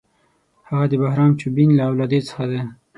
[0.69, 2.61] هغه د بهرام چوبین له اولادې څخه دی.